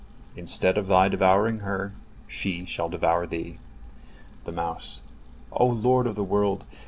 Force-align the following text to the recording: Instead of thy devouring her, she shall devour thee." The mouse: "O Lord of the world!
Instead 0.35 0.79
of 0.79 0.87
thy 0.87 1.07
devouring 1.07 1.59
her, 1.59 1.93
she 2.27 2.65
shall 2.65 2.89
devour 2.89 3.27
thee." 3.27 3.59
The 4.45 4.51
mouse: 4.51 5.03
"O 5.51 5.67
Lord 5.67 6.07
of 6.07 6.15
the 6.15 6.23
world! 6.23 6.63